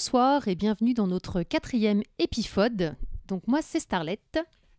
[0.00, 2.96] bonsoir et bienvenue dans notre quatrième épisode.
[3.28, 4.18] Donc moi c'est Starlet.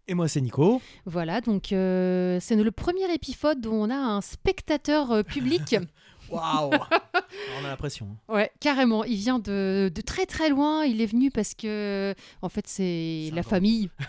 [0.07, 0.81] Et moi, c'est Nico.
[1.05, 5.75] Voilà, donc euh, c'est le premier épisode où on a un spectateur euh, public.
[6.31, 8.07] Waouh On a l'impression.
[8.29, 8.33] hein.
[8.33, 9.04] ouais, carrément.
[9.04, 10.86] Il vient de, de très très loin.
[10.86, 13.91] Il est venu parce que, en fait, c'est la famille.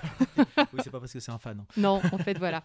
[0.73, 1.59] Oui, c'est pas parce que c'est un fan.
[1.61, 1.67] hein.
[1.77, 2.65] Non, en fait, voilà.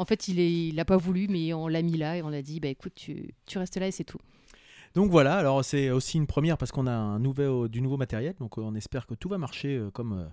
[0.00, 2.28] En fait, il est, il a pas voulu, mais on l'a mis là et on
[2.28, 4.18] l'a dit, bah écoute, tu, tu restes là et c'est tout.
[4.94, 8.34] Donc voilà, alors c'est aussi une première parce qu'on a un nouveau, du nouveau matériel.
[8.38, 10.24] Donc euh, on espère que tout va marcher euh, comme, euh,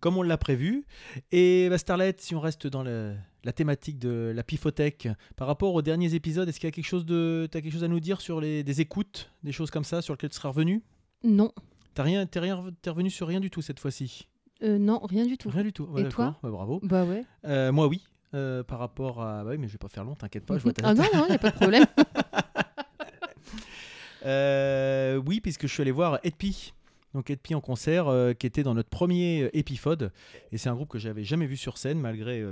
[0.00, 0.84] comme on l'a prévu.
[1.32, 5.74] Et bah, Starlet, si on reste dans le- la thématique de la pifothèque, par rapport
[5.74, 8.00] aux derniers épisodes, est-ce qu'il y a quelque chose, de, t'as quelque chose à nous
[8.00, 10.82] dire sur les, des écoutes, des choses comme ça, sur lesquelles tu seras revenu?
[11.22, 11.52] Non,
[11.94, 14.26] T'as rien, t'es rien, t'es revenu sur rien du tout cette fois-ci?
[14.64, 15.48] Euh, non, rien du tout.
[15.48, 15.84] Rien du tout.
[15.84, 16.36] Ouais, Et toi?
[16.42, 16.80] Bah, Bravo.
[16.82, 17.24] Bah ouais.
[17.46, 18.02] Euh, moi, oui.
[18.34, 19.44] Euh, par rapport à.
[19.44, 21.04] Bah oui, mais je vais pas faire long, t'inquiète pas, je vois ta ah non,
[21.14, 21.84] non, il n'y a pas de problème.
[24.24, 26.72] Euh, oui, puisque je suis allé voir Edpi.
[27.12, 30.12] Donc Edpi en concert, euh, qui était dans notre premier euh, Epifode.
[30.50, 32.42] Et c'est un groupe que j'avais jamais vu sur scène, malgré,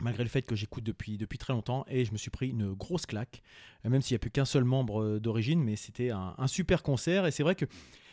[0.00, 1.84] malgré le fait que j'écoute depuis, depuis très longtemps.
[1.88, 3.42] Et je me suis pris une grosse claque,
[3.84, 5.62] même s'il n'y a plus qu'un seul membre d'origine.
[5.62, 7.26] Mais c'était un, super concert.
[7.26, 7.66] Et c'est vrai que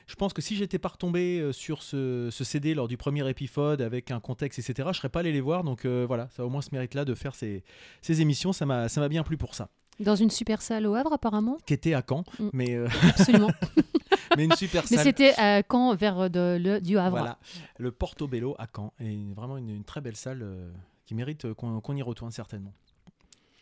[0.08, 4.12] je pense que si j'étais pas retombé sur ce, CD lors du premier Epifode, avec
[4.12, 5.64] un contexte, etc., je serais pas allé les voir.
[5.64, 7.64] Donc voilà, ça a au moins ce mérite-là de faire ces,
[8.02, 8.52] ces émissions.
[8.52, 9.70] Ça m'a bien plu pour ça.
[10.02, 11.57] Dans une super salle au Havre, apparemment.
[11.66, 12.49] Qui était à Caen, Mm.
[12.53, 13.52] mais, euh, Absolument.
[14.38, 15.05] mais une super Mais salle.
[15.05, 17.17] c'était à Caen, vers de, le, du Havre.
[17.17, 17.38] Voilà,
[17.77, 18.94] le Portobello à Caen.
[18.99, 20.69] Et vraiment une, une très belle salle euh,
[21.05, 22.73] qui mérite euh, qu'on y retourne certainement.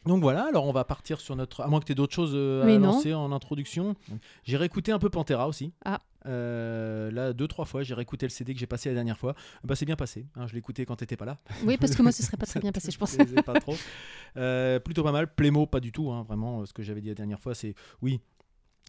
[0.05, 1.61] Donc voilà, alors on va partir sur notre.
[1.61, 2.93] À moins que tu aies d'autres choses euh, à Mais non.
[2.93, 3.95] lancer en introduction.
[4.45, 5.73] J'ai réécouté un peu Pantera aussi.
[5.83, 5.99] Ah.
[6.25, 9.35] Euh, là, deux, trois fois, j'ai réécouté le CD que j'ai passé la dernière fois.
[9.63, 10.27] Bah, c'est bien passé.
[10.35, 11.37] hein, je écouté quand t'étais pas là.
[11.63, 13.15] Oui, parce que moi, ce serait pas très bien passé, je pense.
[13.45, 13.75] Pas trop.
[14.37, 15.33] Euh, plutôt pas mal.
[15.33, 16.11] Plémo, pas du tout.
[16.11, 18.19] hein, vraiment, euh, ce que j'avais dit la dernière fois, c'est oui.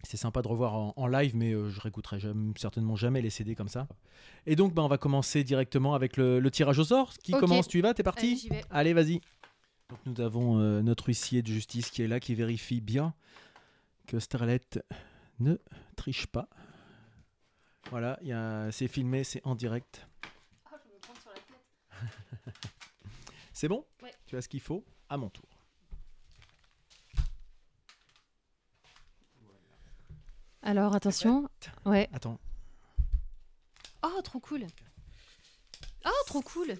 [0.03, 3.29] C'est sympa de revoir en, en live, mais euh, je réécouterai jamais- certainement jamais les
[3.29, 3.87] CD comme ça.
[4.47, 7.13] Et donc, bah, on va commencer directement avec le, le tirage au sort.
[7.23, 8.49] Qui commence Tu y vas T'es parti.
[8.71, 9.21] Allez, vas-y.
[9.89, 13.13] Donc, nous avons notre huissier de justice qui est là, qui vérifie bien
[14.07, 14.61] que Starlet
[15.39, 15.55] ne
[15.95, 16.47] triche pas.
[17.91, 20.07] Voilà, il y a- c'est filmé, c'est en direct.
[23.53, 23.85] C'est bon?
[24.01, 24.11] Ouais.
[24.25, 24.83] Tu as ce qu'il faut?
[25.09, 25.45] À mon tour.
[30.63, 31.49] Alors, attention.
[31.85, 32.09] Ouais.
[32.13, 32.39] Attends.
[34.03, 34.65] Oh, trop cool.
[36.05, 36.75] Oh, trop cool.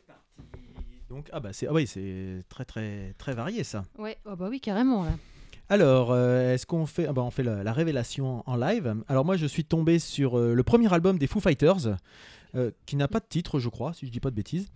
[1.10, 3.84] Donc, ah bah c'est ah oui, c'est très très très varié ça.
[3.98, 5.12] Ouais, oh bah oui, carrément, là.
[5.72, 9.24] Alors, euh, est-ce qu'on fait ah bah, on fait la, la révélation en live Alors
[9.24, 11.96] moi, je suis tombé sur euh, le premier album des Foo Fighters,
[12.56, 14.68] euh, qui n'a pas de titre, je crois, si je dis pas de bêtises.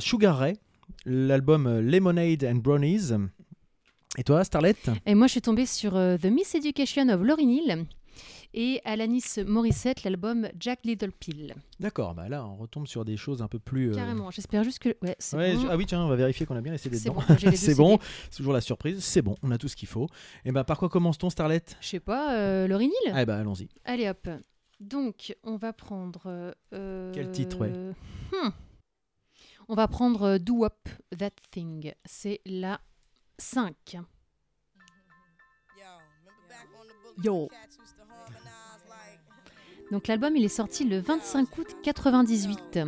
[0.00, 0.58] Sugar Ray,
[1.06, 3.10] l'album Lemonade and Brownies.
[4.16, 4.76] Et toi, Starlet
[5.06, 7.86] Et moi, je suis tombée sur The Miss Education of Lauryn Hill
[8.54, 11.54] et Alanis Morissette, l'album Jack Little Pill.
[11.80, 13.90] D'accord, bah là, on retombe sur des choses un peu plus.
[13.90, 14.30] euh, Carrément.
[14.30, 14.90] J'espère juste que.
[15.02, 15.60] Ouais, c'est ouais, bon.
[15.62, 17.22] je- Ah oui, tiens, on va vérifier qu'on a bien laissé des C'est dedans.
[17.28, 17.98] bon, c'est bon,
[18.30, 19.02] c'est toujours la surprise.
[19.04, 20.06] C'est bon, on a tout ce qu'il faut.
[20.44, 23.12] Et ben, par quoi commence-t-on, Starlet Je sais pas, euh, Lauryn Hill?
[23.14, 23.68] Ah bah, allons-y.
[23.84, 24.28] Allez hop.
[24.80, 26.52] Donc, on va prendre.
[26.74, 27.70] euh, Quel titre, ouais.
[27.70, 28.50] hmm.
[29.68, 31.92] On va prendre euh, Do Up That Thing.
[32.04, 32.80] C'est la
[33.38, 33.96] 5.
[37.22, 37.48] Yo.
[39.92, 42.80] Donc, l'album, il est sorti le 25 août 98.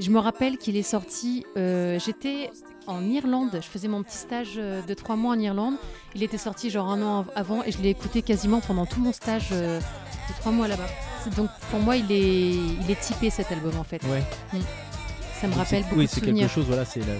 [0.00, 1.44] Je me rappelle qu'il est sorti.
[1.56, 2.50] euh, J'étais
[2.86, 3.50] en Irlande.
[3.54, 5.74] Je faisais mon petit stage euh, de trois mois en Irlande.
[6.14, 8.98] Il était sorti genre un an av- avant et je l'ai écouté quasiment pendant tout
[9.00, 10.88] mon stage euh, de trois mois là-bas.
[11.22, 14.02] C'est- Donc pour moi, il est, il est typé cet album en fait.
[14.04, 14.22] Ouais.
[15.40, 16.46] Ça me Donc, rappelle c'est- beaucoup Oui, de c'est souvenirs.
[16.48, 17.14] quelque chose, voilà, c'est la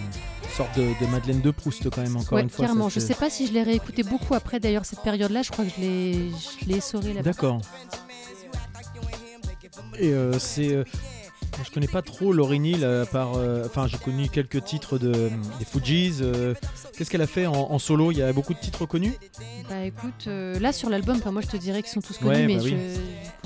[0.50, 2.66] sorte de, de Madeleine de Proust quand même, encore Ouais, une fois.
[2.66, 2.88] carrément.
[2.90, 5.42] ça, Je sais pas si je l'ai réécouté beaucoup après d'ailleurs cette période-là.
[5.42, 6.12] Je crois que je l'ai,
[6.60, 7.22] je l'ai essoré là-bas.
[7.22, 7.60] D'accord.
[9.98, 10.72] Et euh, c'est.
[10.74, 10.84] euh,
[11.64, 13.32] je connais pas trop à part.
[13.36, 16.18] euh, Enfin, j'ai connu quelques titres de, des Fujis.
[16.22, 16.54] euh,
[16.96, 18.10] Qu'est-ce qu'elle a fait en, en solo?
[18.12, 19.14] Il y a beaucoup de titres connus?
[19.68, 22.46] Bah écoute, là sur l'album, enfin, moi je te dirais qu'ils sont tous connus, Ouais,
[22.46, 22.76] mais bah je, oui.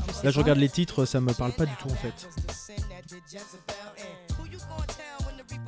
[0.09, 2.29] je sais Là, je regarde les titres, ça me parle pas du tout en fait.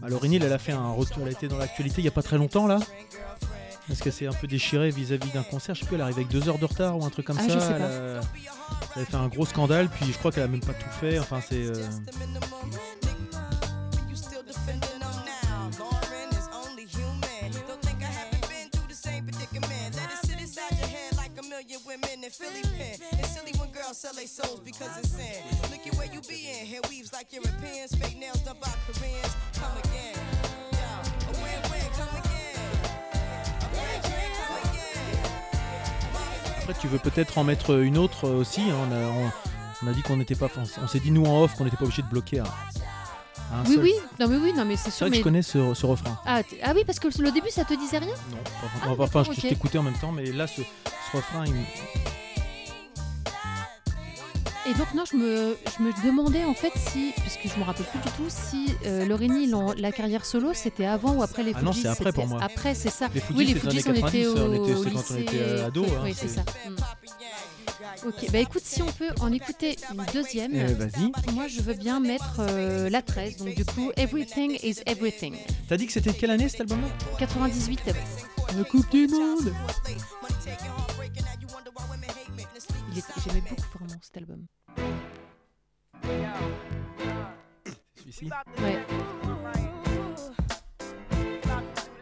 [0.08, 2.12] Lauryn Hill, elle a fait un retour, elle a été dans l'actualité il y a
[2.12, 2.78] pas très longtemps là.
[3.90, 5.74] Est-ce qu'elle s'est un peu déchirée vis-à-vis d'un concert?
[5.76, 7.46] Je sais plus, elle arrive avec deux heures de retard ou un truc comme Ah,
[7.46, 7.54] ça.
[7.54, 7.86] je sais elle, pas.
[7.86, 8.20] a,
[8.96, 11.18] elle a fait un gros scandale, puis je crois qu'elle a même pas tout fait.
[11.20, 11.54] Enfin, c'est.
[11.66, 11.74] euh,
[23.86, 25.42] girls sell their souls because it's sin.
[25.70, 26.66] Look at where you be in.
[26.66, 27.94] Hair weaves like Europeans.
[28.00, 29.32] Fake nails done by Koreans.
[29.60, 30.16] Come again.
[30.72, 31.28] Yeah.
[31.28, 31.90] A win-win.
[31.98, 32.58] Come again.
[33.62, 34.30] A win-win.
[34.40, 35.18] Come again.
[36.62, 38.62] Après, tu veux peut-être en mettre une autre aussi.
[38.62, 38.76] hein.
[38.88, 39.32] On a, on-
[39.82, 40.48] on a dit qu'on n'était pas.
[40.56, 42.40] On, on s'est dit nous en off qu'on n'était pas obligé de bloquer
[43.66, 43.82] Oui, seul.
[43.82, 45.06] oui, non mais oui, non mais c'est sûr.
[45.06, 46.18] vrai que je connais ce, ce refrain.
[46.26, 48.14] Ah, ah oui, parce que le début ça te disait rien?
[48.30, 51.52] Non, pas- Ah, enfin, je t'écoutais en même temps, mais là, ce, ce refrain, il
[51.54, 51.64] me-
[54.68, 57.86] Et donc non, je me, je me demandais en fait si, puisque je me rappelle
[57.86, 59.06] plus du tout, si euh,
[59.54, 62.40] en- la carrière solo, c'était avant ou après les Ah non, c'est après pour moi.
[62.42, 63.08] Après, c'est ça.
[63.14, 65.82] les oui, les Fugees, on 90, était au, quand on était ado.
[65.84, 66.40] oui, hein, oui, c'est ça.
[66.42, 66.74] Mm.
[68.08, 71.12] Ok, bah écoute, si on peut en écouter une deuxième, Eh, Vas-y.
[71.34, 75.34] moi je veux bien mettre euh, la 13, donc du coup Everything is Everything.
[75.68, 76.88] T'as dit que c'était quelle année cet album-là?
[77.18, 77.80] 98.
[78.56, 79.52] La Coupe du Monde
[84.16, 84.46] cet album.
[87.96, 88.30] Celui-ci
[88.62, 88.78] Ouais.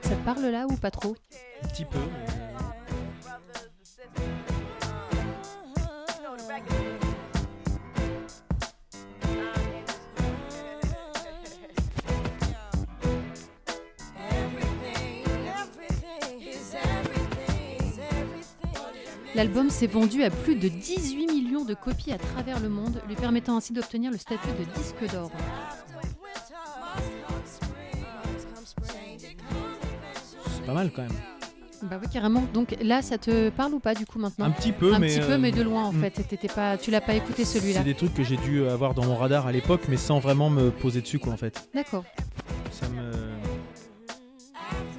[0.02, 1.16] Ça te parle là ou pas trop?
[1.62, 1.98] Un petit peu.
[19.34, 23.14] L'album s'est vendu à plus de 18 millions de copies à travers le monde, lui
[23.14, 25.30] permettant ainsi d'obtenir le statut de disque d'or.
[30.56, 31.12] C'est pas mal quand même.
[31.82, 32.44] Bah oui, carrément.
[32.52, 35.08] Donc là, ça te parle ou pas du coup maintenant Un petit peu, Un mais.
[35.08, 36.00] petit peu, euh, mais de loin en mm.
[36.00, 36.10] fait.
[36.26, 37.80] T'étais pas, tu l'as pas écouté celui-là.
[37.80, 40.50] C'est des trucs que j'ai dû avoir dans mon radar à l'époque, mais sans vraiment
[40.50, 41.68] me poser dessus, quoi, en fait.
[41.74, 42.04] D'accord.
[42.72, 43.12] Ça me.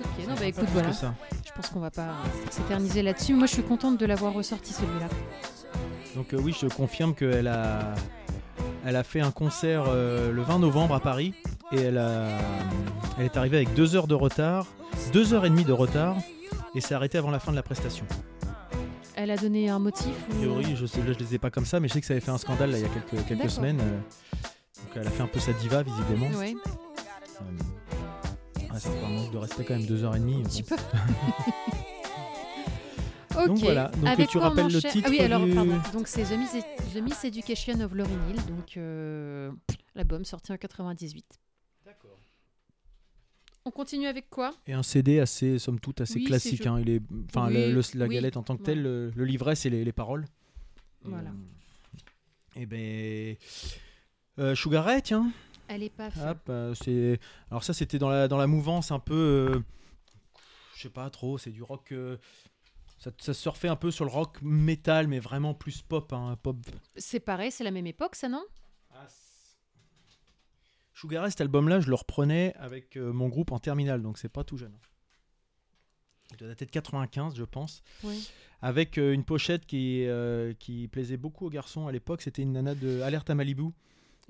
[0.04, 0.92] Ok, non, bah écoute, voilà.
[0.92, 3.34] Je pense qu'on va pas euh, s'éterniser là-dessus.
[3.34, 5.08] Moi, je suis contente de l'avoir ressorti celui-là.
[6.16, 7.94] Donc euh, oui, je confirme qu'elle a,
[8.86, 11.34] elle a fait un concert euh, le 20 novembre à Paris
[11.74, 12.30] et elle, a,
[13.20, 14.66] elle est arrivée avec deux heures de retard,
[15.12, 16.16] deux heures et demie de retard
[16.74, 18.06] et s'est arrêtée avant la fin de la prestation.
[19.16, 20.38] Elle a donné un motif A ou...
[20.38, 22.14] priori, je sais, là, je les ai pas comme ça, mais je sais que ça
[22.14, 22.90] avait fait un scandale là, il y a
[23.26, 23.80] quelques, semaines.
[23.80, 24.00] euh,
[24.84, 26.28] donc elle a fait un peu sa diva visiblement.
[26.38, 26.54] Ouais,
[28.78, 30.42] c'est un manque de respect quand même, deux heures et demie.
[30.46, 30.76] un petit peu.
[33.38, 33.48] ok.
[33.48, 35.80] Donc voilà, donc Avec tu rappelles le titre Ah oui, alors, du- pardon.
[35.94, 36.52] Donc c'est The, Miss,
[36.94, 39.52] The Miss Education of Lauryn Hill, donc euh,
[39.96, 41.26] l'album sorti en 98.
[43.68, 44.54] On continue avec quoi?
[44.68, 46.68] Et un CD assez, somme toute, assez Oui, classique.
[46.68, 48.66] hein, il est, enfin, Oui, le- le- la oui, galette en tant que ouais.
[48.66, 50.26] telle, le, le livret, c'est les, les paroles.
[51.04, 51.30] Et, Voilà.
[51.30, 53.36] euh, Et ben,
[54.38, 55.32] euh, Sugar Ray, tiens.
[55.68, 57.20] Elle est pas Hop, euh, c'est.
[57.50, 59.16] Alors ça, c'était dans la dans la mouvance un peu.
[59.56, 59.60] euh,
[60.76, 61.40] Je sais pas trop.
[61.40, 61.92] C'est du rock.
[63.06, 66.58] Ça, ça surfait un peu sur le rock métal, mais vraiment plus pop, hein, pop.
[66.96, 68.44] C'est pareil, c'est la même époque, ça non?
[70.96, 74.30] Sugar Ray, cet album-là, je le reprenais avec euh, mon groupe en terminale, donc c'est
[74.30, 74.74] pas tout jeune.
[76.32, 77.84] Il doit dater de 95, je pense.
[78.04, 78.28] Oui.
[78.64, 82.24] avec euh, une pochette qui, euh, qui plaisait beaucoup aux garçons à l'époque.
[82.24, 83.66] C'était une nana de Alerte à Malibu.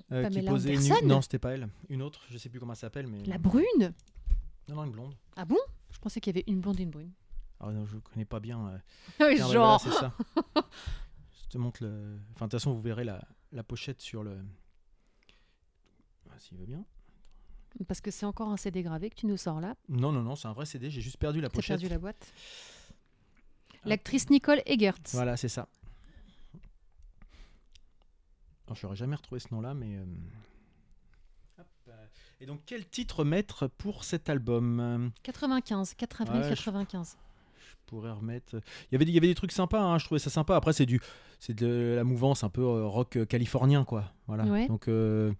[0.09, 1.05] qui posait Anderson?
[1.05, 1.69] Non, c'était pas elle.
[1.87, 3.07] Une autre, je sais plus comment elle s'appelle.
[3.07, 3.23] Mais...
[3.23, 3.93] La brune?
[4.67, 5.15] Non, non, une blonde.
[5.37, 5.59] Ah bon?
[5.91, 7.11] Je pensais qu'il y avait une blonde et une brune.
[7.59, 8.81] Alors, non, je connais pas bien.
[9.19, 9.35] euh.
[9.37, 9.47] Genre.
[9.51, 10.13] voilà, c'est ça.
[11.43, 12.19] je te montre le.
[12.33, 14.37] Enfin, de toute façon, vous verrez la, la pochette sur le.
[16.29, 16.83] Ah, S'il veut bien.
[17.87, 19.75] Parce que c'est encore un CD gravé que tu nous sors là.
[19.89, 20.89] Non, non, non, c'est un vrai CD.
[20.89, 21.77] J'ai juste perdu la T'as pochette.
[21.79, 22.33] perdu la boîte.
[23.83, 24.97] L'actrice Nicole Eggert.
[25.11, 25.67] Voilà, c'est ça.
[28.67, 29.97] Alors, j'aurais jamais retrouvé ce nom-là, mais.
[29.97, 30.05] euh,
[31.59, 32.07] hop, euh,
[32.39, 34.79] Et donc, quel titre mettre pour cet album?
[34.79, 37.17] Euh, 95, 4 avril Ouais, je- 95.
[37.85, 38.55] Je pourrais remettre.
[38.55, 40.55] Il y avait, des- il y avait des trucs sympas, hein, je trouvais ça sympa.
[40.55, 40.99] Après, c'est du,
[41.39, 44.05] c'est de la mouvance un peu euh, rock euh, californien, quoi.
[44.25, 44.43] Voilà.
[44.45, 44.67] Ouais.
[44.67, 45.31] Donc, euh,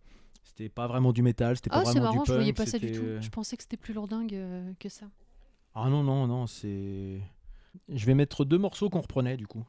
[0.43, 2.65] c'était pas vraiment du métal, c'était pas Ah, c'est vraiment marrant, du je voyais punk,
[2.67, 3.01] pas ça du tout.
[3.03, 5.07] euh, Je pensais que c'était plus lourdingue euh, que ça.
[5.73, 7.19] Ah non, non, non, c'est.
[7.89, 9.65] Je vais mettre deux morceaux qu'on reprenait, du coup.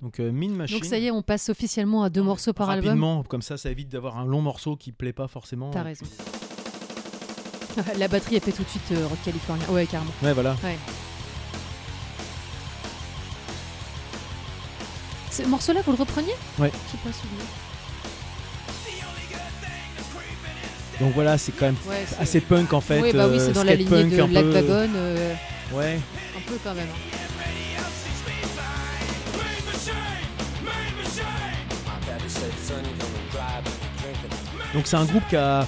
[0.00, 0.76] Donc, euh, Mean Machine.
[0.78, 2.90] Donc ça y est, on passe officiellement à deux morceaux par album.
[2.90, 5.70] Rapidement, comme ça, ça évite d'avoir un long morceau qui plaît pas forcément.
[5.70, 6.06] T'as raison.
[7.98, 9.66] La batterie, elle fait tout de suite euh, rock californien.
[9.68, 10.12] Ouais, carrément.
[10.22, 10.56] Ouais, voilà.
[15.36, 16.70] Ce morceau-là, vous le repreniez Ouais.
[16.90, 17.44] J'ai pas souvenir.
[21.00, 23.00] Donc voilà, c'est quand même Ouais, assez punk en fait.
[23.00, 24.50] oui, bah oui, euh, c'est dans la lignée punk de Black peu.
[24.52, 24.92] Wagon.
[24.94, 25.34] euh,
[25.72, 25.98] Ouais.
[26.36, 26.86] un peu quand même.
[26.88, 28.14] hein.
[34.74, 35.66] Donc c'est un groupe qui a,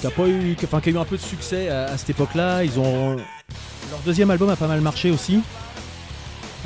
[0.00, 1.98] qui a pas eu, qui, enfin, qui a eu un peu de succès à, à
[1.98, 2.64] cette époque-là.
[2.64, 5.40] Ils ont leur deuxième album a pas mal marché aussi.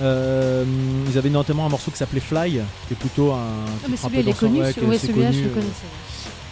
[0.02, 0.64] Euh,
[1.10, 3.38] ils avaient notamment un morceau qui s'appelait Fly, qui est plutôt un.
[3.84, 4.60] Ah, mais celui-là, il est connu.
[4.60, 5.54] ouais, celui-là, je le euh.
[5.54, 5.86] connaissais.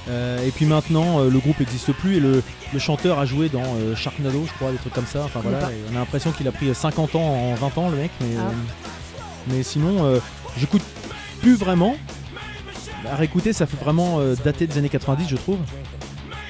[0.08, 2.42] Euh, et puis maintenant, euh, le groupe n'existe plus et le,
[2.74, 5.22] le chanteur a joué dans euh, Sharknado, je crois, des trucs comme ça.
[5.24, 7.96] Enfin voilà, et on a l'impression qu'il a pris 50 ans en 20 ans, le
[7.96, 8.10] mec.
[8.20, 8.50] Mais, Ah.
[9.48, 10.20] Mais sinon,
[10.58, 10.82] j'écoute
[11.40, 11.96] plus vraiment.
[13.10, 15.58] À réécouter, ça fait vraiment dater des années 90, je trouve.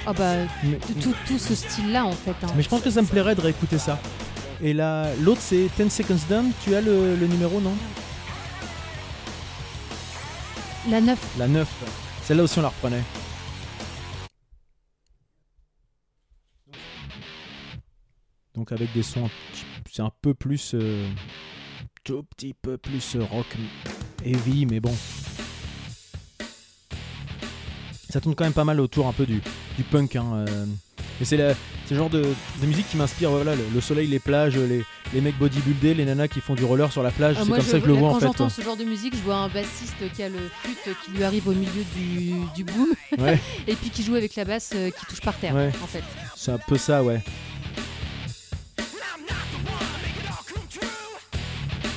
[0.06, 0.32] Ah bah,
[0.62, 2.34] Mais, tout, tout ce style-là en fait.
[2.42, 2.48] hein.
[2.56, 3.98] mais je pense que ça me plairait de réécouter ça.
[4.62, 6.52] Et là, l'autre, c'est 10 Seconds Down.
[6.62, 7.75] Tu as le, le numéro, non?
[10.88, 11.68] La 9, La 9.
[12.25, 13.02] Celle-là aussi, on la reprenait.
[18.54, 19.28] Donc avec des sons,
[19.90, 21.08] c'est un peu plus, euh,
[22.04, 23.46] tout petit peu plus euh, rock
[24.25, 24.94] heavy, mais bon.
[28.11, 29.42] Ça tourne quand même pas mal autour un peu du,
[29.76, 30.14] du punk.
[30.14, 30.66] Hein, euh.
[31.21, 31.54] Et c'est le
[31.90, 32.23] genre de,
[32.61, 33.30] de musique qui m'inspire.
[33.30, 36.64] Voilà, le, le soleil, les plages, les, les mecs bodybuildés, les nanas qui font du
[36.64, 37.37] roller sur la plage.
[37.38, 38.26] Ah, c'est comme ça que je le vois quand en fait.
[38.26, 38.50] j'entends quoi.
[38.50, 41.47] ce genre de musique, je vois un bassiste qui a le flûte qui lui arrive
[41.49, 43.38] au milieu du, du boom Ouais.
[43.68, 45.71] et puis qui joue avec la basse euh, qui touche par terre Ouais.
[45.83, 46.02] en fait.
[46.35, 47.21] C'est un peu ça, ouais.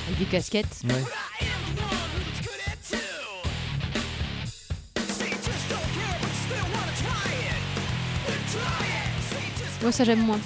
[0.06, 0.66] Avec des casquettes.
[0.84, 0.94] ouais.
[9.88, 10.38] Moi ça j'aime moins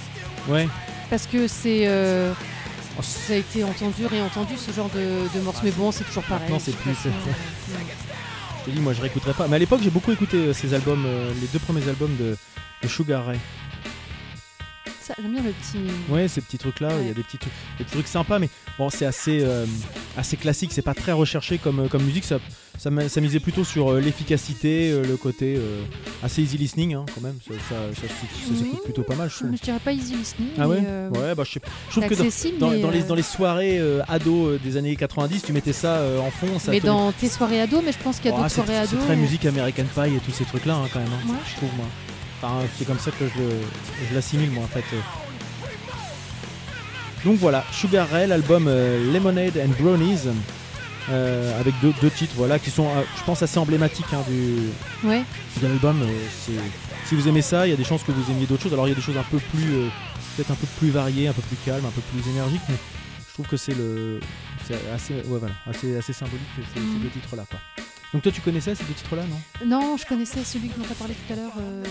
[0.47, 0.69] Ouais.
[1.09, 2.31] parce que c'est euh,
[3.01, 5.59] ça a été entendu, réentendu ce genre de, de morceaux.
[5.65, 6.43] Mais bon, c'est toujours pareil.
[6.43, 7.73] Maintenant, c'est plus- façon, euh,
[8.61, 9.49] Je te dis, moi je réécouterai pas.
[9.49, 12.37] Mais à l'époque, j'ai beaucoup écouté euh, ces albums, euh, les deux premiers albums de,
[12.83, 13.37] de Sugar Ray.
[15.01, 15.79] ça, j'aime bien le petit.
[16.07, 18.39] Ouais, ces petits trucs là, il y a des petits trucs, des petits trucs sympas,
[18.39, 19.65] mais bon, c'est assez, euh,
[20.15, 22.23] assez classique, c'est pas très recherché comme, comme musique.
[22.23, 22.37] Ça,
[22.83, 25.81] ça, ça misait plutôt sur euh, l'efficacité, euh, le côté euh,
[26.21, 27.37] assez easy listening hein, quand même.
[27.47, 28.01] Ça, ça, ça,
[28.57, 29.55] s'écoute- plutôt pas mal, je trouve.
[29.55, 30.49] Je dirais pas easy listening.
[30.59, 30.79] Ah ouais
[31.11, 31.61] Ouais, bah je sais.
[31.89, 35.73] Je c'est trouve que dans, les, dans les soirées ados des années 90, tu mettais
[35.73, 36.59] ça en fond.
[36.59, 38.55] Ça mais dans tes soirées ados, mais je pense qu'il y a Oh, d'autres c'est-
[38.55, 39.05] soirées C'est ados.
[39.05, 41.37] très où- musique American Pie et tous ces trucs là quand même, hein, Ouais.
[41.49, 41.85] je trouve moi.
[42.41, 44.83] Enfin, c'est comme ça que je, je l'assimile moi en fait.
[47.23, 50.27] Donc voilà, Sugar Ray, l'album euh, Lemonade and Brownies,
[51.09, 55.07] euh, avec deux, deux titres voilà, qui sont, euh, je pense, assez emblématiques hein, du,
[55.07, 55.23] Ouais.
[55.61, 56.01] de l'album.
[56.01, 56.07] euh,
[57.05, 58.73] si vous aimez ça, il y a des chances que vous aimiez d'autres choses.
[58.73, 59.65] Alors il y a des choses un peu plus,
[60.35, 62.75] peut-être un peu plus variées, un peu plus calmes, un peu plus énergiques, mais
[63.27, 64.19] je trouve que c'est le,
[64.65, 66.99] c'est assez, ouais, voilà, assez, assez symbolique ces, ces Mhm.
[67.01, 67.45] deux titres là.
[67.49, 67.59] Quoi.
[68.13, 69.65] Donc toi tu connaissais ces deux titres là, non?
[69.65, 71.51] Non, je connaissais celui dont tu as parlé tout à l'heure.
[71.59, 71.83] euh,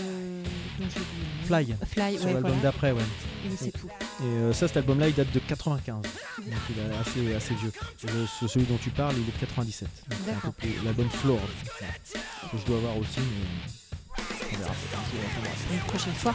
[0.83, 1.47] dont j'ai oublié le nom.
[1.47, 1.77] Fly.
[1.87, 2.63] Fly, Sur ouais, l'album voilà.
[2.63, 3.03] d'après, ouais.
[3.47, 3.89] Et c'est tout.
[4.21, 6.03] Et euh, ça, cet album-là, il date de 95.
[6.03, 6.11] Donc
[6.71, 7.73] il est assez, assez vieux.
[7.99, 9.89] Je- ce- celui dont tu parles, il est de 97.
[10.09, 10.85] Donc c'est un peu D'accord.
[10.85, 11.41] L'album Floor.
[12.51, 14.23] Que je dois avoir aussi, mais
[14.55, 14.75] on verra.
[15.73, 16.35] Une prochaine fois.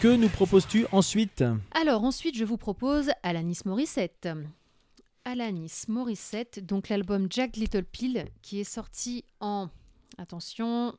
[0.00, 1.44] Que nous proposes-tu ensuite?
[1.72, 4.28] Alors ensuite, je vous propose Alanis Morissette.
[5.26, 9.68] Alanis Morissette, donc l'album Jack Little Pill, qui est sorti en
[10.18, 10.94] attention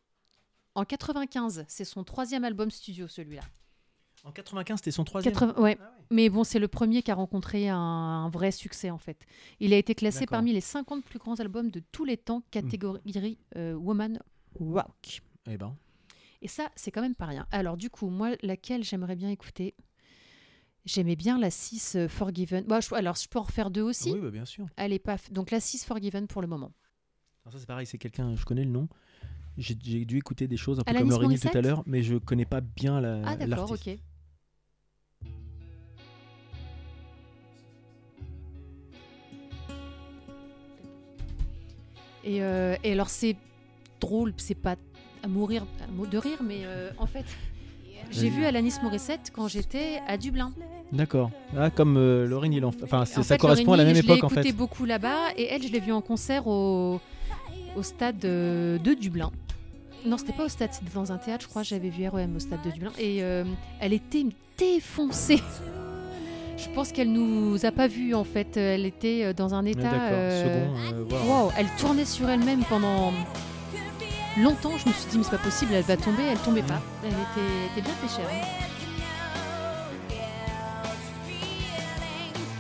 [0.75, 1.65] en 95.
[1.67, 3.41] C'est son troisième album studio, celui-là.
[4.23, 5.33] En 95, c'était son troisième.
[5.33, 5.77] 80 ouais.
[5.79, 6.05] Ah ouais.
[6.11, 9.25] Mais bon, c'est le premier qui a rencontré un, un vrai succès en fait.
[9.59, 13.39] Il a été classé parmi les 50 plus grands albums de tous les temps, catégorie
[13.55, 14.19] euh, Woman
[14.59, 15.21] Rock.
[15.49, 15.75] Eh ben,
[16.43, 17.47] Et ça, c'est quand même pas rien.
[17.51, 19.73] Alors du coup, moi, laquelle j'aimerais bien écouter?
[20.85, 22.65] J'aimais bien la 6 euh, Forgiven.
[22.65, 24.11] Bon, je- alors, je peux en refaire deux aussi?
[24.11, 24.65] oui, bah, bien sûr.
[24.77, 25.31] Allez, paf.
[25.31, 26.71] Donc la 6 Forgiven pour le moment.
[27.45, 28.87] Alors ça, c'est pareil, c'est quelqu'un, je connais le nom.
[29.62, 32.15] J'ai dû écouter des choses un peu Alanis comme Aurélie tout à l'heure, mais je
[32.15, 33.88] connais pas bien la, ah d'accord, ok.
[42.24, 43.36] Et, euh, et alors c'est
[44.00, 44.75] drôle, c'est pas
[45.24, 47.25] à mourir à de rire, mais euh, en fait,
[48.10, 50.53] j'ai vu Alanis Morissette quand j'étais à Dublin.
[50.91, 51.30] D'accord.
[51.56, 52.27] Ah, comme euh,
[52.63, 52.68] en.
[52.84, 54.53] Enfin, En ça fait, correspond à la même je l'ai époque, en écouté fait.
[54.53, 57.00] beaucoup là-bas, et elle, je l'ai vue en concert au,
[57.75, 59.32] au stade euh, de Dublin.
[60.05, 61.63] Non, c'était pas au stade, c'était dans un théâtre, je crois.
[61.63, 63.43] J'avais vu REM au stade de Dublin, et euh,
[63.79, 64.25] elle était
[64.58, 65.41] défoncée.
[66.58, 68.58] Je pense qu'elle nous a pas vus en fait.
[68.58, 69.93] Elle était euh, dans un état.
[69.93, 71.15] Euh, second.
[71.15, 73.12] euh, elle tournait sur elle-même pendant
[74.39, 74.77] longtemps.
[74.77, 76.24] Je me suis dit, mais c'est pas possible, elle va tomber.
[76.29, 76.81] Elle tombait pas.
[77.03, 78.25] Elle était, était bien chère.
[78.31, 78.48] hein.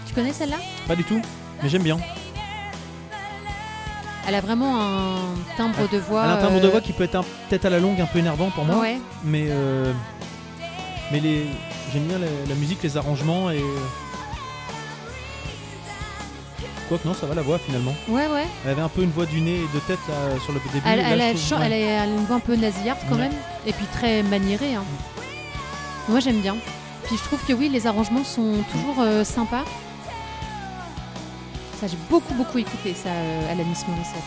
[0.07, 0.57] Tu connais celle-là?
[0.87, 1.21] Pas du tout,
[1.63, 1.97] mais j'aime bien.
[4.27, 5.15] Elle a vraiment un
[5.57, 6.23] timbre de voix.
[6.25, 8.05] Elle a un timbre de euh, voix qui peut être peut-être à la longue un
[8.05, 8.97] peu énervant pour moi, Ouais.
[9.23, 9.91] mais euh,
[11.11, 11.45] mais les
[11.91, 13.61] j'aime bien la, la musique, les arrangements et
[16.87, 17.93] quoique non, ça va la voix finalement.
[18.09, 18.45] Ouais, ouais.
[18.65, 20.85] Elle avait un peu une voix du nez et de tête là, sur le début.
[20.85, 21.65] Elle, là, elle je a, trouve- chan- ouais.
[21.67, 23.21] elle a- elle a une voix un peu nasillarde quand Ouais.
[23.23, 23.33] même.
[23.65, 24.75] Et puis très maniérée.
[24.75, 24.83] hein.
[26.09, 26.55] Moi, j'aime bien.
[27.05, 29.63] Puis je trouve que oui, les arrangements sont toujours euh, sympas.
[31.81, 34.21] Ça, j'ai beaucoup, beaucoup écouté ça euh, à la Miss Morissette.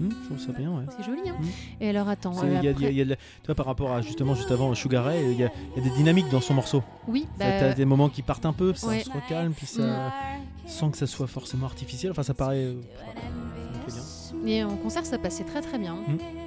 [0.00, 0.84] Hmm, je trouve ça bien, ouais.
[0.96, 1.44] C'est joli, hein Mm.
[1.82, 2.32] Et alors, attends.
[2.42, 3.54] Euh, il y a- il y a- après- il y a de la- tu vois,
[3.54, 6.54] par rapport à justement juste avant Sugar Ray, il y, a des dynamiques dans son
[6.54, 6.82] morceau.
[7.06, 9.04] Oui, bah, T'as des moments qui partent un peu, ça ouais.
[9.04, 10.12] se recalme, puis ça,
[10.66, 12.10] sans que ça soit forcément artificiel.
[12.10, 12.64] Enfin, ça paraît.
[12.64, 12.80] euh,
[13.86, 13.94] ça
[14.32, 14.40] bien.
[14.42, 15.94] mais en concert, ça passait très très bien.
[15.94, 16.43] Mm.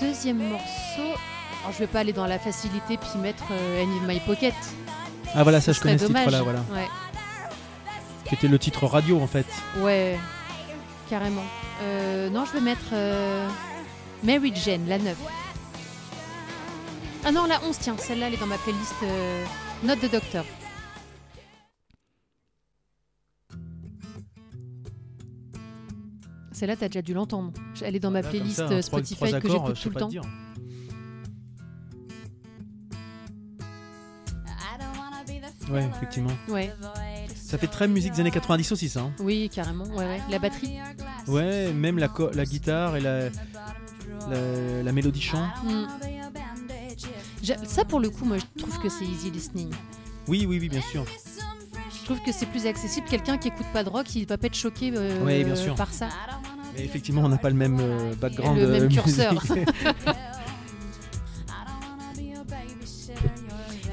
[0.00, 1.18] Deuxième morceau.
[1.62, 4.54] Alors, je vais pas aller dans la facilité puis mettre euh, Any in My Pocket.
[5.34, 6.60] Ah voilà, ça je connais ce titre-là, voilà.
[6.72, 6.86] Ouais.
[8.24, 9.46] Qui était le titre radio en fait.
[9.78, 10.18] Ouais,
[11.08, 11.44] carrément.
[11.82, 13.48] Euh, non, je vais mettre euh,
[14.22, 15.16] Mary Jane, la 9.
[17.24, 19.44] Ah non, la 11, tiens, celle-là, elle est dans ma playlist euh,
[19.82, 20.44] Note de Docteur.
[26.54, 27.52] Celle-là, t'as déjà dû l'entendre.
[27.82, 29.90] Elle est dans ma Là, playlist ça, euh, trois- Spotify trois que j'écoute sais tout
[29.90, 30.10] le temps.
[35.70, 36.30] Ouais, effectivement.
[36.48, 36.70] Ouais.
[37.34, 39.00] Ça fait très musique des années 90 aussi, ça.
[39.00, 39.12] hein.
[39.20, 39.84] oui, carrément.
[39.86, 40.20] Ouais, ouais.
[40.30, 40.78] La batterie.
[41.26, 43.28] Ouais, même la, la guitare et la,
[44.28, 45.46] la, la mélodie chant.
[45.64, 45.86] Hmm.
[47.64, 49.70] Ça, pour le coup, moi, je trouve que c'est easy listening.
[50.28, 51.04] Oui, oui, oui, bien sûr.
[51.90, 53.06] Je trouve que c'est plus accessible.
[53.08, 55.74] Quelqu'un qui écoute pas de rock, il va pas être choqué euh, Ouais, bien sûr.
[55.74, 56.08] par ça.
[56.76, 58.58] Mais effectivement, on n'a pas le même euh, background.
[58.58, 59.34] Le même euh, curseur.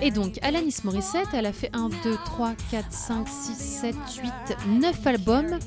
[0.02, 4.32] Et donc, Alanis Morissette, elle a fait 1, 2, 3, 4, 5, 6, 7, 8,
[4.80, 5.60] 9 albums,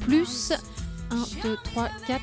[0.00, 0.52] plus
[1.10, 2.20] 1, 2, 3, 4,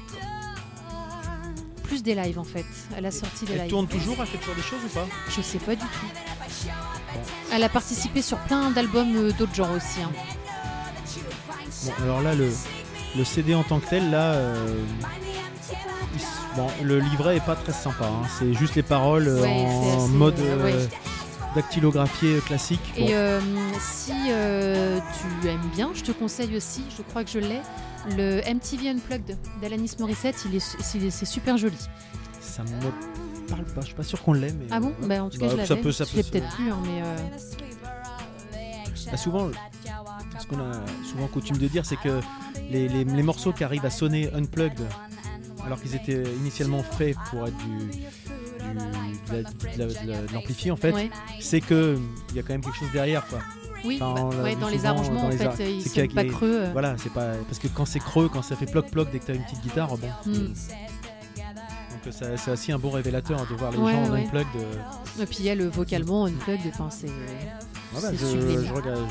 [1.83, 2.65] plus des lives en fait.
[2.97, 3.69] Elle a sorti des Elle lives.
[3.69, 5.07] tourne toujours, elle fait toujours des choses ou pas?
[5.29, 6.69] Je sais pas du tout.
[7.53, 10.01] Elle a participé sur plein d'albums euh, d'autres genres aussi.
[10.01, 10.11] hein.
[11.85, 12.51] Bon, alors là, le,
[13.17, 14.75] le CD en tant que tel, là, euh,
[16.15, 18.05] il bon, le livret est pas très sympa.
[18.05, 18.27] hein.
[18.37, 20.87] C'est juste les paroles euh, Ouais, en assez, mode euh, ouais.
[21.55, 22.93] dactylographié classique.
[22.97, 23.39] Bon, Et euh,
[23.79, 24.99] si euh,
[25.41, 27.61] tu aimes bien, je te conseille aussi, je crois que je l'ai,
[28.17, 30.35] le MTV Unplugged d'Alanis Morissette.
[30.45, 31.77] Il est, c'est super joli.
[32.39, 32.69] ça me
[33.49, 33.81] parle pas.
[33.81, 34.93] Je suis pas sûr qu'on l'ait, mais Ah bon?
[35.03, 35.81] euh, bah, En tout cas, bah, je ça l'avais.
[35.81, 37.15] peut, ça Je peut l'ai peut-être plus, hein, mais euh,
[39.11, 39.49] Bah, souvent,
[40.39, 40.71] ce qu'on a
[41.09, 42.19] souvent coutume de dire, c'est que
[42.69, 44.79] les, les- les morceaux qui arrivent à sonner unplugged,
[45.65, 50.21] alors qu'ils étaient initialement faits pour être du, du- de la- de la- de la-
[50.27, 51.09] de l'amplifié en fait, ouais.
[51.39, 51.97] c'est que
[52.29, 53.39] il y a quand même quelque chose derrière quoi.
[53.85, 56.23] oui, Enfin, bah, ouais, dans les arrangements, dans en les fait, ar- ils sont pas
[56.23, 56.59] les- creux.
[56.63, 56.69] euh.
[56.73, 59.25] Voilà, c'est pas parce que quand c'est creux, quand ça fait ploc ploc dès que
[59.25, 60.07] t'as une petite guitare, bon.
[60.25, 60.33] Hmm.
[60.33, 64.47] Donc euh, ça- c'est aussi un bon révélateur de voir les Ouais, gens en unplugged.
[64.57, 67.07] euh, Et puis il y a le vocalement unplugged, enfin c'est.
[67.91, 68.65] voilà, C'est je, sublime.
[68.65, 69.05] je regarde,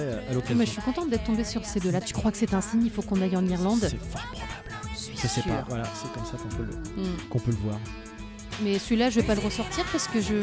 [0.00, 0.60] à Mais l'occasion.
[0.64, 2.00] je suis contente d'être tombée sur ces deux-là.
[2.00, 4.88] Tu crois que c'est un signe Il faut qu'on aille en Irlande C'est fort probable.
[4.92, 5.64] Je suis Je sais pas.
[5.68, 7.16] Voilà, c'est comme ça qu'on peut le, Hmm.
[7.30, 7.78] qu'on peut le voir.
[8.62, 10.34] Mais celui-là, je vais pas le ressortir parce que je.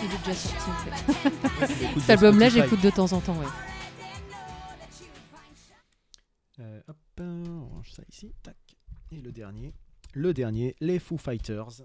[0.00, 2.00] Il est déjà sorti en fait.
[2.00, 3.46] Cet album-là, j'écoute de temps en temps, ouais.
[6.60, 8.32] Euh, hop, on range ça ici.
[8.42, 8.56] Tac.
[9.12, 9.74] Et le dernier.
[10.12, 11.82] Le dernier, les Foo Fighters.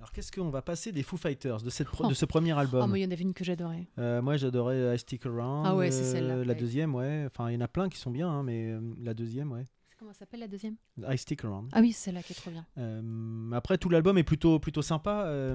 [0.00, 2.08] Alors qu'est-ce qu'on va passer des Foo Fighters de, cette Oh.
[2.08, 3.86] de ce premier album Oh, mais il y en avait une que j'adorais.
[3.98, 5.66] Euh, Moi j'adorais euh, I Stick Around.
[5.66, 6.54] Ah ouais, c'est euh, celle-là, La ouais.
[6.54, 7.26] deuxième, ouais.
[7.26, 9.64] Enfin il y en a plein qui sont bien, hein, mais euh, la deuxième, ouais.
[9.98, 10.76] Comment ça s'appelle la deuxième?
[11.06, 11.68] I Stick Around.
[11.72, 12.64] Ah oui, c'est celle-là qui est trop bien.
[12.78, 15.24] Euh, après tout l'album est plutôt, plutôt sympa.
[15.26, 15.54] euh,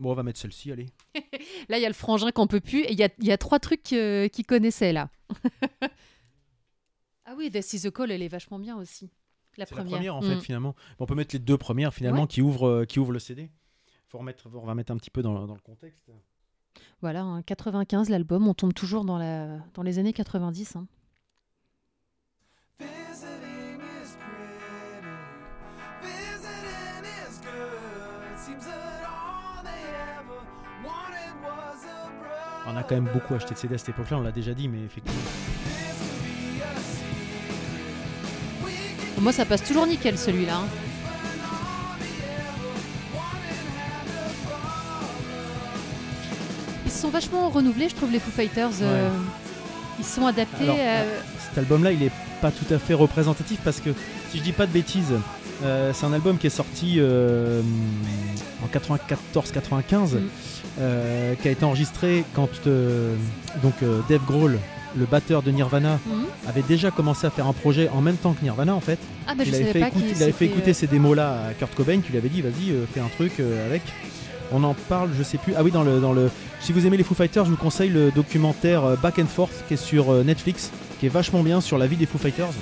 [0.00, 0.86] bon on va mettre celle-ci, allez.
[1.68, 2.80] Là, il y a le frangin qu'on peut plus.
[2.80, 5.10] Et il y a, il y a trois trucs euh, qu'il connaissait là.
[7.26, 9.10] ah oui, This is the Call, elle est vachement bien aussi.
[9.58, 9.90] La C'est première.
[9.90, 10.34] la première en Mm.
[10.34, 10.72] fait finalement.
[10.98, 12.26] Bon, on peut mettre les deux premières finalement Ouais.
[12.28, 13.50] qui ouvrent euh, qui ouvrent le CD.
[14.16, 16.10] Faut remettre, on va mettre un petit peu dans, dans le contexte.
[17.02, 20.76] Voilà, hein, 95 l'album, on tombe toujours dans, la, dans les années 90.
[20.76, 20.86] hein.
[32.68, 34.68] On a quand même beaucoup acheté de CD à cette époque-là, on l'a déjà dit,
[34.68, 35.20] mais effectivement.
[39.20, 40.56] Moi, ça passe toujours nickel celui-là.
[40.58, 40.85] hein.
[47.06, 48.82] Sont vachement renouvelés, je trouve, les Foo Fighters.
[48.82, 49.08] euh,
[49.98, 50.64] ils sont adaptés.
[50.64, 52.10] Alors, euh, Cet album-là, il est
[52.42, 53.90] pas tout à fait représentatif parce que
[54.30, 55.14] si je dis pas de bêtises,
[55.64, 57.62] euh, c'est un album qui est sorti euh,
[58.62, 61.36] en 94-95, Mm.
[61.40, 62.50] qui a été enregistré quand
[63.62, 63.72] donc
[64.10, 64.58] Dave Grohl,
[64.94, 66.24] le batteur de Nirvana, mhm.
[66.46, 68.98] avait déjà commencé à faire un projet en même temps que Nirvana en fait.
[69.26, 71.54] Ah, bah, je il, avait fait, pas écouter, il avait fait écouter ces démos-là à
[71.54, 73.80] Kurt Cobain, qui lui avait dit vas-y, fais un truc avec.
[74.52, 75.54] On en parle, je sais plus.
[75.56, 76.30] Ah oui, dans le.
[76.60, 79.64] Si vous aimez les Foo Fighters, je vous conseille le documentaire euh, Back and Forth
[79.68, 82.52] qui est sur euh, Netflix, qui est vachement bien sur la vie des Foo Fighters.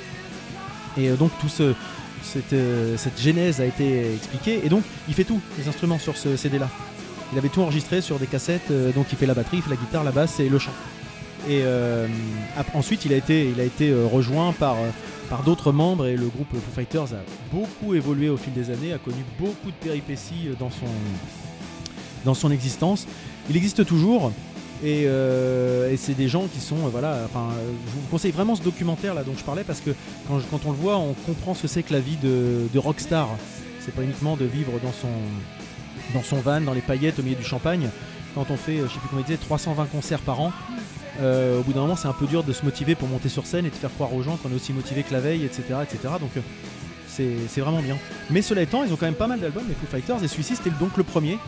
[0.96, 1.74] Et euh, donc tout ce,
[2.22, 2.54] cette,
[2.96, 4.60] cette genèse a été expliquée.
[4.64, 6.68] Et donc il fait tout, les instruments sur ce CD-là.
[7.32, 9.76] Il avait tout enregistré sur des cassettes, donc il fait la batterie, il fait la
[9.76, 10.74] guitare, la basse et le chant.
[11.48, 11.64] Et
[12.74, 13.52] ensuite il a été,
[14.12, 14.76] rejoint par,
[15.30, 18.92] par d'autres membres et le groupe Foo Fighters a beaucoup évolué au fil des années,
[18.92, 20.86] a connu beaucoup de péripéties dans son,
[22.24, 23.06] dans son existence.
[23.50, 24.32] Il existe toujours.
[24.82, 27.48] Et, euh, c'est des gens qui sont, euh, voilà, enfin,
[27.86, 29.90] je vous conseille vraiment ce documentaire là dont je parlais parce que
[30.28, 33.28] quand, on le voit, on comprend ce que c'est que la vie de, de rockstar.
[33.80, 35.08] C'est pas uniquement de vivre dans son,
[36.14, 37.88] dans van, dans les paillettes, au milieu du champagne.
[38.34, 40.52] Quand on fait, euh, je sais plus comment il disait, 320 concerts par an,
[41.20, 43.64] au bout d'un moment, c'est un peu dur de se motiver pour monter sur scène
[43.66, 45.62] et de faire croire aux gens qu'on est aussi motivé que la veille, etc.
[45.82, 46.14] etc.
[46.18, 46.30] Donc,
[47.06, 47.96] c'est c'est vraiment bien.
[48.30, 50.56] Mais cela étant, ils ont quand même pas mal d'albums, les Foo Fighters, et celui-ci,
[50.56, 51.38] c'était donc le premier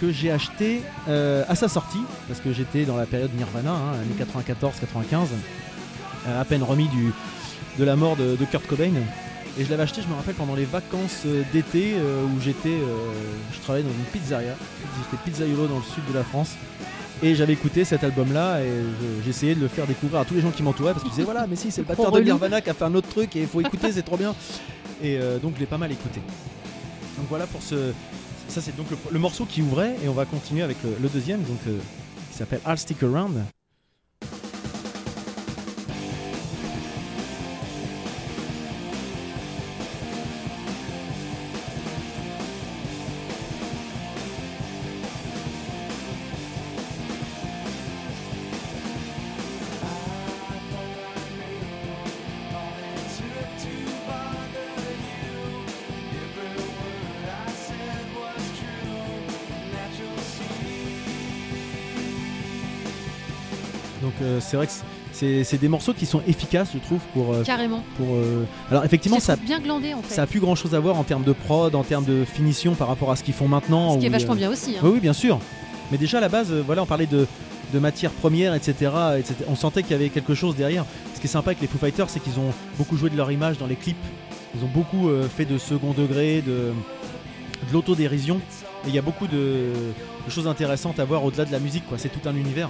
[0.00, 3.92] que j'ai acheté euh, à sa sortie, parce que j'étais dans la période Nirvana, hein,
[3.94, 4.16] années
[4.62, 5.26] 94-95,
[6.26, 7.12] euh, à peine remis du,
[7.78, 8.92] de la mort de, de Kurt Cobain.
[9.58, 12.78] Et je l'avais acheté, je me rappelle, pendant les vacances euh, d'été euh, où j'étais,
[13.52, 14.54] je travaillais dans une pizzeria,
[15.10, 16.52] j'étais pizzaiolo dans le sud de la France.
[17.22, 20.40] Et j'avais écouté cet album-là et je- j'essayais de le faire découvrir à tous les
[20.40, 22.24] gens qui m'entouraient parce qu'ils disaient voilà, mais si, c'est le batteur de.
[22.32, 24.34] Nirvana qui a fait un autre truc et il faut écouter, c'est trop bien.
[25.02, 26.20] Et donc je l'ai pas mal écouté.
[27.18, 27.92] Donc voilà pour ce.
[28.50, 31.40] Ça, c'est donc le, morceau qui ouvrait et on va continuer avec le, le deuxième
[31.42, 31.78] donc, euh,
[32.32, 33.44] qui s'appelle I'll Stick Around.
[64.40, 64.72] C'est vrai que
[65.12, 67.32] c'est des morceaux qui sont efficaces, je trouve, pour.
[67.34, 67.82] euh, Carrément.
[67.96, 70.14] pour euh, Alors effectivement, ça, trouve bien glandé en fait.
[70.14, 72.74] ça a plus grand chose à voir en termes de prod, en termes de finition
[72.74, 73.94] par rapport à ce qu'ils font maintenant.
[73.94, 74.76] Ce qui est vachement euh, bien aussi.
[74.76, 74.80] hein.
[74.82, 75.38] Oui, oui, bien sûr.
[75.92, 77.26] Mais déjà à la base, voilà, on parlait de,
[77.72, 78.72] de matières premières, etc.,
[79.18, 79.34] etc.
[79.48, 80.84] On sentait qu'il y avait quelque chose derrière.
[81.14, 83.30] Ce qui est sympa avec les Foo Fighters, c'est qu'ils ont beaucoup joué de leur
[83.32, 83.96] image dans les clips.
[84.56, 86.52] Ils ont beaucoup euh, fait de second degré, de,
[87.68, 88.40] de l'autodérision.
[88.84, 89.68] Et il y a beaucoup de,
[90.26, 91.98] de choses intéressantes à voir au-delà de la musique, quoi.
[91.98, 92.68] C'est tout un univers.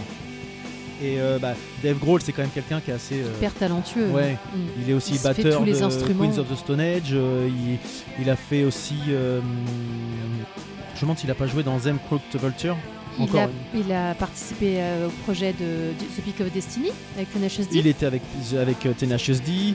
[1.02, 3.20] Et euh, bah, Dave Grohl, c'est quand même quelqu'un qui est assez.
[3.22, 4.08] euh, Hyper talentueux.
[4.10, 4.32] Ouais.
[4.54, 4.58] Mm.
[4.82, 6.28] il est aussi Il se fait batteur tous les de instruments.
[6.28, 7.10] Queens of the Stone Age.
[7.12, 7.78] euh, il,
[8.22, 8.96] il a fait aussi.
[9.08, 9.40] euh,
[10.94, 12.76] je me demande s'il a pas joué dans Them Crooked Vulture.
[13.18, 17.64] Il, a, une- il a participé au projet de The Peak of Destiny avec Tenacious
[17.64, 17.78] D.
[17.78, 18.22] Il était avec,
[18.58, 19.74] avec Tenacious D.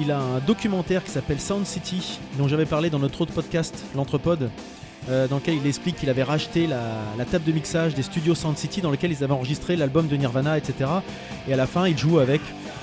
[0.00, 3.84] Il a un documentaire qui s'appelle Sound City, dont j'avais parlé dans notre autre podcast,
[3.94, 4.50] l'Entrepode,
[5.10, 6.80] euh, dans lequel il explique qu'il avait racheté la,
[7.18, 10.16] la table de mixage des studios Sound City, dans lequel ils avaient enregistré l'album de
[10.16, 10.90] Nirvana, etc.
[11.48, 12.40] Et à la fin, il joue avec.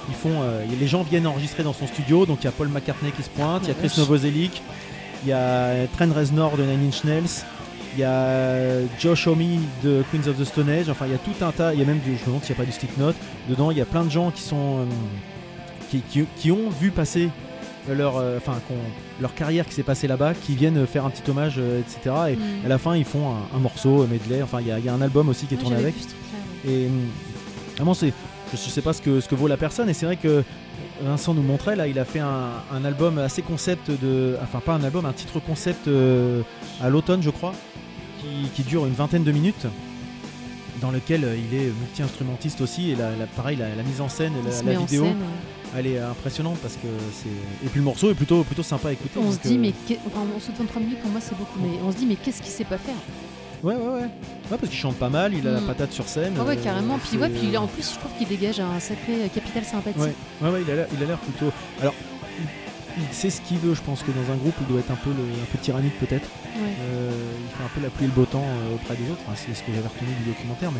[0.09, 2.67] Ils font, euh, les gens viennent enregistrer dans son studio, donc il y a Paul
[2.69, 3.91] McCartney qui se pointe, il y a Chris.
[3.97, 4.61] Novoselic,
[5.23, 7.43] il y a Trent Reznor de Nine Inch Nails,
[7.95, 11.19] il y a Josh Homme de Queens of the Stone Age, enfin il y a
[11.19, 12.65] tout un tas, il y a même, du, je me demande s'il n'y a pas
[12.65, 13.15] du stick note,
[13.49, 14.79] dedans il y a plein de gens qui sont...
[14.79, 14.85] euh,
[15.91, 17.29] qui, qui- qui ont vu passer
[17.87, 21.29] leur, euh, enfin, qu'on- leur carrière qui s'est passée là-bas, qui viennent faire un petit
[21.29, 22.15] hommage, euh, etc.
[22.31, 22.65] Et Mm.
[22.65, 24.85] à la fin ils font un, un morceau, un medley, enfin il y, a- il
[24.85, 25.95] y a un album aussi qui est tourné avec.
[25.95, 26.71] ouais.
[26.71, 27.07] Et hum,
[27.77, 28.13] vraiment, c'est,
[28.53, 29.89] je ne sais pas ce que, ce que vaut la personne.
[29.89, 30.43] Et c'est vrai que
[31.01, 34.35] Vincent nous montrait, là, il a fait un, un album assez concept de.
[34.43, 36.41] Enfin, pas un album, un titre concept euh,
[36.81, 37.53] à l'automne, je crois,
[38.19, 39.65] qui, qui dure une vingtaine de minutes.
[40.81, 44.31] Dans lequel euh, il est multi-instrumentiste aussi, et la- pareil, la, la mise en scène,
[44.45, 45.58] la, la vidéo, scène, ouais.
[45.77, 47.65] Elle est impressionnante parce que c'est.
[47.65, 49.19] Et puis le morceau est plutôt, plutôt sympa à écouter.
[49.19, 49.73] On se dit, euh, mais
[50.07, 52.41] enfin, on se 23 minutes pour moi c'est beaucoup, mais on se dit, mais qu'est-ce
[52.41, 52.95] qu'il sait pas faire?
[53.61, 54.01] Ouais, ouais, ouais.
[54.01, 55.65] Ouais, parce qu'il chante pas mal, il a la Mm.
[55.67, 56.33] patate sur scène.
[56.39, 56.97] Ah ouais, euh, carrément.
[56.97, 59.99] Puis, ouais, puis en plus, je trouve qu'il dégage un sacré capital sympathie.
[59.99, 61.51] Ouais, ouais, ouais, il a l'air, il a l'air plutôt.
[61.81, 61.93] Alors,
[62.39, 64.91] il, il sait ce qu'il veut, je pense que dans un groupe, il doit être
[64.91, 66.29] un peu, le- un peu tyrannique peut-être.
[66.55, 66.71] Ouais.
[66.81, 67.11] Euh,
[67.43, 69.35] il fait un peu la pluie et le beau temps euh, auprès des autres, Enfin,
[69.35, 70.71] c'est ce que j'avais retenu du documentaire.
[70.71, 70.79] Mais,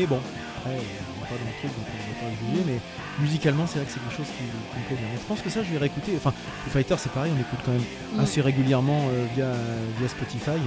[0.00, 0.18] mais bon,
[0.60, 2.62] après, on n'est pas dans le truc, donc on ne va pas juger.
[2.66, 2.78] Mais
[3.24, 5.08] musicalement, c'est vrai que c'est quelque chose qui, qui me plaît bien.
[5.12, 6.12] Mais je pense que ça, je vais réécouter.
[6.16, 6.32] Enfin,
[6.64, 8.20] Foo Fighters, c'est pareil, on écoute quand même Mm.
[8.20, 9.50] assez régulièrement euh, via,
[9.98, 10.58] via Spotify.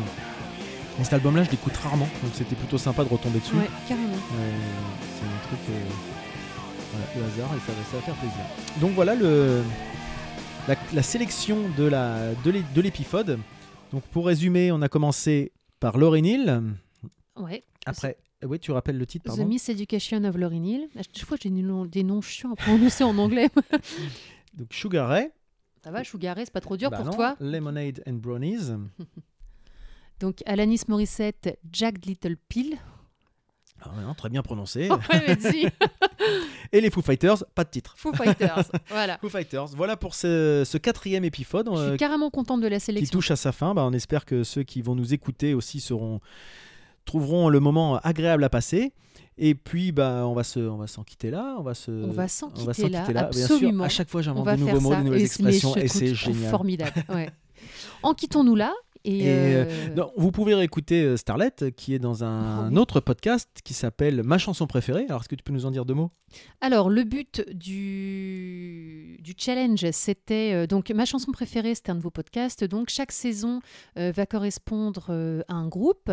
[0.99, 3.55] Et cet album-là, je l'écoute rarement, donc c'était plutôt sympa de retomber dessus.
[3.55, 4.13] Ouais, carrément.
[4.13, 4.51] Euh,
[5.19, 5.59] c'est un truc.
[5.69, 5.73] euh,
[6.91, 8.45] voilà, le hasard et ça, va- ça va faire plaisir.
[8.79, 9.63] Donc voilà le,
[10.67, 13.39] la, la sélection de la de l'é- de l'épiphode.
[13.91, 16.61] Donc pour résumer, on a commencé par Lauryn Hill.
[17.39, 17.63] Ouais.
[17.87, 19.45] Après, oui, tu rappelles le titre, The pardon.
[19.45, 20.89] Miseducation of Lauryn Hill.
[20.97, 23.49] À chaque fois, j'ai des noms, chiants à prononcer en anglais.
[24.53, 25.29] Donc Sugar Ray.
[25.83, 28.71] Ça va, Chougaré, c'est pas trop dur Bah pour non, toi Lemonade and Brownies.
[30.19, 32.77] Donc, Alanis Morissette, Jack Little Pill.
[33.81, 34.87] Ah ouais, hein, très bien prononcé.
[36.71, 37.95] Et les Foo Fighters, pas de titre.
[37.97, 38.71] Foo Fighters.
[38.87, 39.17] Voilà.
[39.17, 39.67] Foo Fighters.
[39.75, 43.11] Voilà pour ce, ce quatrième épisode Je euh, suis carrément contente de la qui sélection.
[43.11, 43.73] touche à sa fin.
[43.73, 46.21] Bah, on espère que ceux qui vont nous écouter aussi seront
[47.05, 48.93] trouveront le moment agréable à passer.
[49.37, 51.55] Et puis, bah, on va se, on va s'en quitter là.
[51.57, 53.83] On va se, On va s'en va quitter là, Bien sûr, absolument.
[53.83, 56.51] à chaque fois, j'invente de nouveaux mots, de nouvelles expressions, et c'est génial.
[56.51, 57.03] formidable.
[57.09, 57.29] Ouais.
[58.03, 58.73] En quittons-nous là.
[59.05, 62.77] Et, Et, euh, Non, vous pouvez réécouter euh, Starlet, qui est dans un Oh oui.
[62.77, 65.05] autre podcast qui s'appelle Ma chanson préférée.
[65.09, 66.11] Alors, est-ce que tu peux nous en dire deux mots?
[66.61, 72.01] Alors, le but du, du challenge, c'était euh, donc ma chanson préférée, c'était un de
[72.01, 72.63] vos podcasts.
[72.63, 73.59] Donc, chaque saison
[73.97, 76.11] euh, va correspondre euh, à un groupe.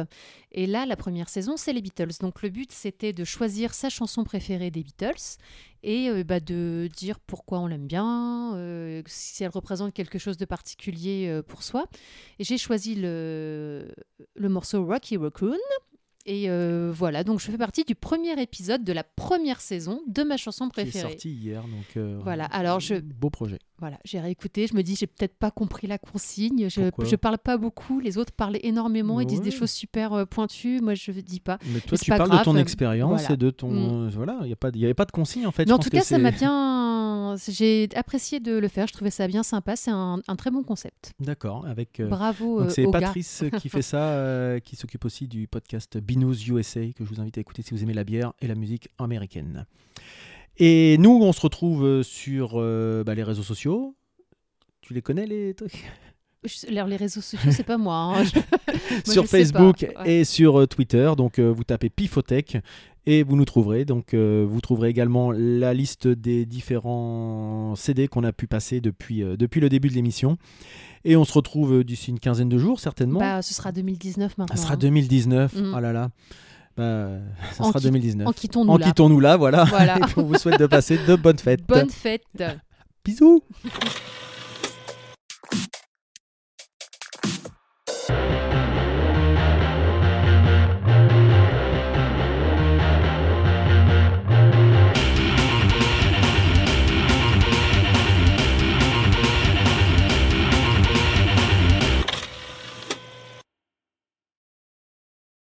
[0.52, 2.10] Et là, la première saison, c'est les Beatles.
[2.20, 5.38] Donc, le but, c'était de choisir sa chanson préférée des Beatles
[5.82, 10.36] et euh, bah, de dire pourquoi on l'aime bien, euh, si elle représente quelque chose
[10.36, 11.86] de particulier euh, pour soi.
[12.38, 13.88] J'ai choisi le,
[14.34, 15.56] le morceau Rocky Raccoon.
[16.32, 20.22] Et euh, voilà, donc je fais partie du premier épisode de la première saison de
[20.22, 21.08] ma chanson Qui est préférée.
[21.10, 21.62] sorti hier.
[21.62, 23.58] Donc, euh, Voilà, alors je- Beau projet.
[23.80, 27.38] Voilà, j'ai réécouté, je me dis j'ai peut-être pas compris la consigne, je, je parle
[27.38, 29.56] pas beaucoup, les autres parlent énormément, ils disent des Ouais.
[29.56, 31.58] choses super euh, pointues, moi je dis pas.
[31.72, 33.34] Mais toi, tu pas parles grave, de ton expérience voilà.
[33.34, 34.08] et de ton.
[34.10, 35.64] Voilà, il n'y avait pas de consigne en fait.
[35.64, 36.38] Mais Je en pense tout que cas, ça m'a c'est-
[37.36, 40.62] j'ai apprécié de le faire, je trouvais ça bien sympa, c'est un, un très bon
[40.62, 41.12] concept.
[41.20, 42.00] D'accord, avec.
[42.00, 42.84] euh, Bravo euh, c'est.
[42.90, 47.20] Patrice qui fait ça, euh, qui s'occupe aussi du podcast Binous USA, que je vous
[47.20, 49.66] invite à écouter si vous aimez la bière et la musique américaine.
[50.56, 53.96] Et nous, on se retrouve euh, sur euh, bah, les réseaux sociaux.
[54.82, 55.84] Tu les connais les trucs?
[56.44, 57.96] Je- alors, les réseaux sociaux, c'est pas moi.
[57.96, 58.34] hein, je-
[59.06, 60.10] moi, Sur Facebook ouais.
[60.20, 61.10] et sur euh, Twitter.
[61.16, 62.56] Donc euh, vous tapez Pifotech
[63.06, 63.84] et vous nous trouverez.
[63.84, 69.22] Donc euh, vous trouverez également la liste des différents CD qu'on a pu passer depuis,
[69.22, 70.38] euh, depuis le début de l'émission.
[71.04, 73.20] Et on se retrouve d'ici une quinzaine de jours certainement.
[73.20, 74.56] Bah, ce sera 2019 maintenant.
[74.56, 74.78] Ça sera hein.
[74.78, 75.54] 2019.
[75.54, 75.74] Mm.
[75.76, 76.08] Oh là là.
[76.76, 77.08] Bah,
[77.52, 78.26] ça En sera qui- 2019.
[78.28, 78.86] En quittons-nous En là.
[78.86, 79.64] quittons-nous là, voilà.
[79.64, 79.98] Voilà.
[79.98, 81.66] Et on vous souhaite de passer de bonnes fêtes.
[81.66, 82.22] Bonne fête.
[83.04, 83.42] Bisous.